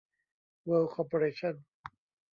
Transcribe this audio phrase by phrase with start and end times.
[0.65, 1.55] เวิลด์ คอร์ปอเรชั่น